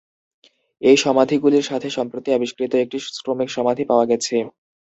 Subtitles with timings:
[0.81, 4.35] এই সমাধিগুলির সাথে সম্প্রতি আবিষ্কৃত একটি শ্রমিক সমাধি পাওয়া গেছে।